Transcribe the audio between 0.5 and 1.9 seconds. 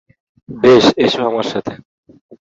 বেশ, এসো আমার সাথে।